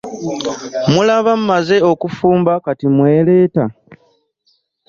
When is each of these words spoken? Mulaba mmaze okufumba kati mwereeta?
Mulaba 0.91 1.31
mmaze 1.39 1.77
okufumba 1.91 2.51
kati 2.65 2.85
mwereeta? 2.95 3.63